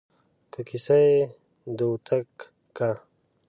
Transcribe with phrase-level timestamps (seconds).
[0.51, 1.31] که کيسه يې د
[1.77, 2.29] دوتک
[2.77, 2.91] کا